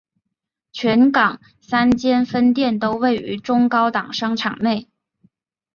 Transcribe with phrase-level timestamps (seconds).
[0.71, 4.89] 全港三间分店都位于中高档商场内。